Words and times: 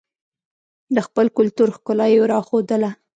د 0.95 0.97
خپل 1.07 1.25
کلتور 1.37 1.69
ښکلا 1.75 2.05
یې 2.13 2.19
راښودله. 2.31 2.89